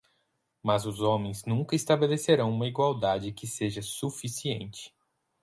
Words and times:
Mas 0.63 0.83
os 0.87 0.99
homens 0.99 1.45
nunca 1.45 1.75
estabelecerão 1.75 2.49
uma 2.49 2.65
igualdade 2.65 3.31
que 3.31 3.45
seja 3.45 3.83
suficiente. 3.83 4.91